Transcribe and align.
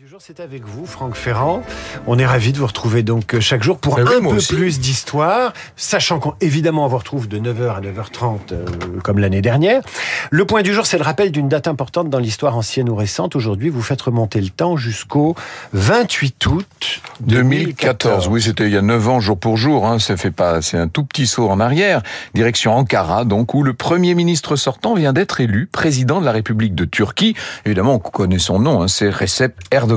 du 0.00 0.08
jour, 0.08 0.20
c'est 0.22 0.40
avec 0.40 0.64
vous, 0.64 0.86
Franck 0.86 1.14
Ferrand. 1.14 1.62
On 2.06 2.18
est 2.18 2.24
ravis 2.24 2.52
de 2.52 2.58
vous 2.58 2.66
retrouver 2.66 3.02
donc 3.02 3.34
euh, 3.34 3.40
chaque 3.40 3.62
jour 3.62 3.76
pour 3.76 3.96
Ben 3.96 4.06
oui, 4.08 4.14
un 4.16 4.20
moi 4.20 4.32
peu 4.32 4.38
aussi. 4.38 4.54
plus 4.54 4.80
d'histoire, 4.80 5.52
sachant 5.76 6.18
qu'évidemment 6.20 6.86
on 6.86 6.88
vous 6.88 6.96
retrouve 6.96 7.28
de 7.28 7.38
9h 7.38 7.76
à 7.76 7.80
9h30 7.82 8.38
euh, 8.52 8.64
comme 9.04 9.18
l'année 9.18 9.42
dernière. 9.42 9.82
Le 10.30 10.46
point 10.46 10.62
du 10.62 10.72
jour, 10.72 10.86
c'est 10.86 10.96
le 10.96 11.04
rappel 11.04 11.30
d'une 11.32 11.50
date 11.50 11.68
importante 11.68 12.08
dans 12.08 12.18
l'histoire 12.18 12.56
ancienne 12.56 12.88
ou 12.88 12.94
récente. 12.94 13.36
Aujourd'hui, 13.36 13.68
vous 13.68 13.82
faites 13.82 14.00
remonter 14.00 14.40
le 14.40 14.48
temps 14.48 14.78
jusqu'au 14.78 15.34
28 15.74 16.46
août 16.46 17.02
2014, 17.20 18.28
oui, 18.28 18.40
c'était 18.40 18.64
il 18.64 18.72
y 18.72 18.78
a 18.78 18.82
9 18.82 19.06
ans 19.06 19.20
jour 19.20 19.36
pour 19.36 19.58
jour. 19.58 19.86
Hein, 19.86 19.98
ça 19.98 20.16
fait 20.16 20.30
pas, 20.30 20.62
c'est 20.62 20.78
un 20.78 20.88
tout 20.88 21.04
petit 21.04 21.26
saut 21.26 21.50
en 21.50 21.60
arrière. 21.60 22.00
Direction 22.32 22.74
Ankara, 22.74 23.26
donc 23.26 23.52
où 23.52 23.62
le 23.62 23.74
premier 23.74 24.14
ministre 24.14 24.56
sortant 24.56 24.94
vient 24.94 25.12
d'être 25.12 25.42
élu 25.42 25.68
président 25.70 26.22
de 26.22 26.24
la 26.24 26.32
République 26.32 26.74
de 26.74 26.86
Turquie. 26.86 27.36
Évidemment, 27.66 27.96
on 27.96 27.98
connaît 27.98 28.38
son 28.38 28.60
nom, 28.60 28.80
hein, 28.80 28.88
c'est 28.88 29.10
Recep 29.10 29.52
Erdogan. 29.70 29.89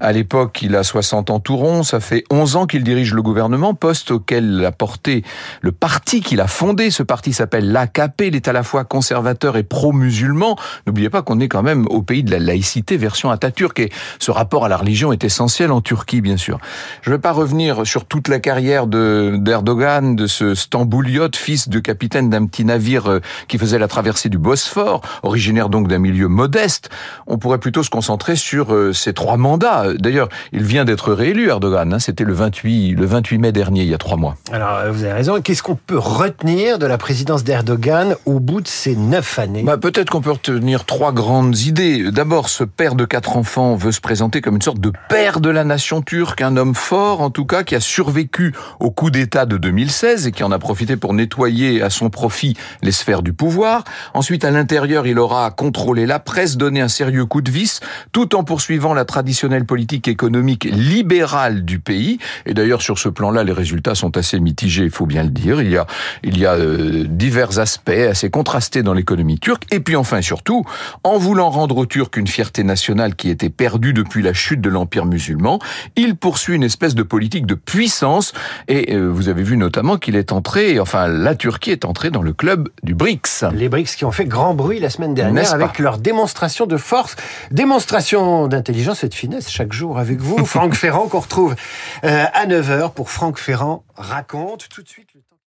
À 0.00 0.12
l'époque, 0.12 0.60
il 0.62 0.76
a 0.76 0.82
60 0.82 1.30
ans 1.30 1.40
tout 1.40 1.56
rond. 1.56 1.82
Ça 1.82 2.00
fait 2.00 2.24
11 2.30 2.56
ans 2.56 2.66
qu'il 2.66 2.84
dirige 2.84 3.14
le 3.14 3.22
gouvernement, 3.22 3.74
poste 3.74 4.10
auquel 4.10 4.64
a 4.64 4.72
porté 4.72 5.24
le 5.60 5.72
parti 5.72 6.20
qu'il 6.20 6.40
a 6.40 6.46
fondé. 6.46 6.90
Ce 6.90 7.02
parti 7.02 7.32
s'appelle 7.32 7.72
l'AKP. 7.72 8.22
Il 8.22 8.36
est 8.36 8.48
à 8.48 8.52
la 8.52 8.62
fois 8.62 8.84
conservateur 8.84 9.56
et 9.56 9.62
pro-musulman. 9.62 10.56
N'oubliez 10.86 11.10
pas 11.10 11.22
qu'on 11.22 11.40
est 11.40 11.48
quand 11.48 11.62
même 11.62 11.86
au 11.88 12.02
pays 12.02 12.22
de 12.22 12.30
la 12.30 12.38
laïcité 12.38 12.96
version 12.96 13.30
Atatürk 13.30 13.78
et 13.80 13.90
ce 14.18 14.30
rapport 14.30 14.64
à 14.64 14.68
la 14.68 14.76
religion 14.76 15.12
est 15.12 15.24
essentiel 15.24 15.72
en 15.72 15.80
Turquie, 15.80 16.20
bien 16.20 16.36
sûr. 16.36 16.58
Je 17.02 17.10
ne 17.10 17.16
vais 17.16 17.20
pas 17.20 17.32
revenir 17.32 17.86
sur 17.86 18.04
toute 18.04 18.28
la 18.28 18.40
carrière 18.40 18.86
de 18.86 19.36
d'Erdogan, 19.38 20.16
de 20.16 20.26
ce 20.26 20.54
Stambouliote, 20.54 21.36
fils 21.36 21.68
de 21.68 21.78
capitaine 21.78 22.30
d'un 22.30 22.46
petit 22.46 22.64
navire 22.64 23.10
euh, 23.10 23.20
qui 23.48 23.58
faisait 23.58 23.78
la 23.78 23.88
traversée 23.88 24.28
du 24.28 24.38
Bosphore, 24.38 25.00
originaire 25.22 25.68
donc 25.68 25.88
d'un 25.88 25.98
milieu 25.98 26.28
modeste. 26.28 26.90
On 27.26 27.38
pourrait 27.38 27.58
plutôt 27.58 27.82
se 27.82 27.90
concentrer 27.90 28.36
sur 28.36 28.72
euh, 28.80 28.92
ses 28.92 29.12
trois 29.12 29.36
mandats. 29.36 29.86
D'ailleurs, 29.98 30.28
il 30.52 30.62
vient 30.62 30.84
d'être 30.84 31.12
réélu, 31.12 31.48
Erdogan. 31.48 31.92
hein. 31.92 31.98
C'était 31.98 32.24
le 32.24 32.32
28, 32.32 32.94
le 32.94 33.06
28 33.06 33.38
mai 33.38 33.52
dernier, 33.52 33.82
il 33.82 33.88
y 33.88 33.94
a 33.94 33.98
trois 33.98 34.16
mois. 34.16 34.36
Alors, 34.52 34.76
euh, 34.76 34.90
vous 34.90 35.04
avez 35.04 35.12
raison. 35.12 35.40
Qu'est-ce 35.40 35.62
qu'on 35.62 35.76
peut 35.76 35.98
retenir 35.98 36.78
de 36.78 36.86
la 36.86 36.98
présidence 36.98 37.44
d'Erdogan 37.44 38.16
au 38.26 38.40
bout 38.40 38.60
de 38.60 38.68
ces 38.68 38.96
neuf 38.96 39.38
années? 39.38 39.62
Bah, 39.62 39.76
peut-être 39.78 40.10
qu'on 40.10 40.20
peut 40.20 40.32
retenir 40.32 40.84
trois 40.84 41.12
grandes 41.12 41.58
idées. 41.58 42.10
D'abord, 42.10 42.48
ce 42.48 42.64
père 42.64 42.94
de 42.94 43.04
quatre 43.04 43.36
enfants 43.36 43.74
veut 43.76 43.92
se 43.92 44.00
présenter 44.00 44.40
comme 44.40 44.56
une 44.56 44.62
sorte 44.62 44.80
de 44.80 44.92
père 45.08 45.40
de 45.40 45.50
la 45.50 45.64
nation 45.64 46.02
turque, 46.02 46.40
un 46.42 46.56
homme 46.56 46.74
fort 46.74 47.20
en 47.20 47.30
tout 47.30 47.44
cas, 47.44 47.62
qui 47.62 47.74
a 47.74 47.80
survécu 47.80 48.54
au 48.80 48.90
coup 48.90 49.10
d'État 49.10 49.46
de 49.46 49.56
2016 49.56 50.26
et 50.26 50.32
qui 50.32 50.42
en 50.44 50.52
a 50.52 50.58
profité 50.58 50.96
pour 50.96 51.14
nettoyer 51.14 51.82
à 51.82 51.90
son 51.90 52.10
profit 52.10 52.56
les 52.82 52.92
sphères 52.92 53.22
du 53.22 53.32
pouvoir. 53.32 53.84
Ensuite, 54.14 54.44
à 54.44 54.50
l'intérieur, 54.50 55.06
il 55.06 55.18
aura 55.18 55.50
contrôlé 55.50 56.06
la 56.06 56.18
presse, 56.18 56.56
donné 56.56 56.80
un 56.80 56.88
sérieux 56.88 57.26
coup 57.26 57.42
de 57.42 57.50
vis, 57.50 57.80
tout 58.12 58.34
en 58.34 58.44
poursuivant 58.44 58.69
la 58.78 59.04
traditionnelle 59.04 59.64
politique 59.64 60.08
économique 60.08 60.64
libérale 60.64 61.64
du 61.64 61.78
pays. 61.80 62.18
Et 62.46 62.54
d'ailleurs, 62.54 62.82
sur 62.82 62.98
ce 62.98 63.08
plan-là, 63.08 63.44
les 63.44 63.52
résultats 63.52 63.94
sont 63.94 64.16
assez 64.16 64.38
mitigés, 64.38 64.84
il 64.84 64.90
faut 64.90 65.06
bien 65.06 65.24
le 65.24 65.30
dire. 65.30 65.60
Il 65.60 65.70
y 65.70 65.76
a, 65.76 65.86
il 66.22 66.38
y 66.38 66.46
a 66.46 66.54
euh, 66.54 67.04
divers 67.08 67.58
aspects 67.58 67.90
assez 67.90 68.30
contrastés 68.30 68.82
dans 68.82 68.94
l'économie 68.94 69.38
turque. 69.38 69.64
Et 69.72 69.80
puis 69.80 69.96
enfin 69.96 70.22
surtout, 70.22 70.64
en 71.04 71.18
voulant 71.18 71.50
rendre 71.50 71.76
aux 71.76 71.86
Turcs 71.86 72.16
une 72.16 72.26
fierté 72.26 72.64
nationale 72.64 73.14
qui 73.14 73.28
était 73.28 73.50
perdue 73.50 73.92
depuis 73.92 74.22
la 74.22 74.32
chute 74.32 74.60
de 74.60 74.68
l'Empire 74.68 75.06
musulman, 75.06 75.58
il 75.96 76.16
poursuit 76.16 76.54
une 76.54 76.62
espèce 76.62 76.94
de 76.94 77.02
politique 77.02 77.46
de 77.46 77.54
puissance. 77.54 78.32
Et 78.68 78.94
euh, 78.94 79.08
vous 79.08 79.28
avez 79.28 79.42
vu 79.42 79.56
notamment 79.56 79.96
qu'il 79.96 80.16
est 80.16 80.32
entré, 80.32 80.78
enfin 80.78 81.08
la 81.08 81.34
Turquie 81.34 81.70
est 81.70 81.84
entrée 81.84 82.10
dans 82.10 82.22
le 82.22 82.32
club 82.32 82.68
du 82.82 82.94
BRICS. 82.94 83.44
Les 83.54 83.68
BRICS 83.68 83.96
qui 83.96 84.04
ont 84.04 84.12
fait 84.12 84.26
grand 84.26 84.54
bruit 84.54 84.80
la 84.80 84.90
semaine 84.90 85.14
dernière 85.14 85.52
avec 85.52 85.78
leur 85.78 85.98
démonstration 85.98 86.66
de 86.66 86.76
force, 86.76 87.16
démonstration 87.50 88.48
d'intelligence 88.60 89.04
et 89.04 89.08
de 89.08 89.14
finesse 89.14 89.50
chaque 89.50 89.72
jour 89.72 89.98
avec 89.98 90.20
vous, 90.20 90.44
Franck 90.44 90.74
Ferrand, 90.74 91.08
qu'on 91.08 91.20
retrouve 91.20 91.56
euh, 92.04 92.26
à 92.34 92.46
9h 92.46 92.92
pour 92.92 93.10
Franck 93.10 93.38
Ferrand 93.38 93.84
raconte 93.96 94.68
tout 94.68 94.82
de 94.82 94.88
suite. 94.88 95.08